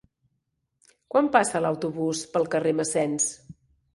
[1.15, 3.31] Quan passa l'autobús pel carrer Massens?